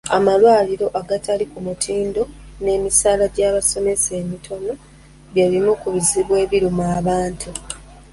Amalwaliro 0.17 0.87
agatali 0.99 1.45
ku 1.51 1.59
mutindo 1.67 2.21
n’emisaala 2.63 3.25
gy’abasomesa 3.35 4.09
emitono 4.21 4.73
bye 5.31 5.45
bimu 5.51 5.73
ku 5.81 5.87
bizibu 5.95 6.33
ebiruma 6.43 6.85
abantu. 6.99 7.49